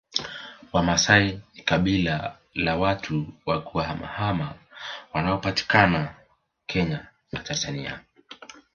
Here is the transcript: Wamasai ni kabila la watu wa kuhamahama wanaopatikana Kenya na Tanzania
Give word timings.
Wamasai 0.73 1.41
ni 1.55 1.61
kabila 1.63 2.37
la 2.55 2.75
watu 2.75 3.25
wa 3.45 3.61
kuhamahama 3.61 4.55
wanaopatikana 5.13 6.15
Kenya 6.65 7.07
na 7.31 7.39
Tanzania 7.39 7.99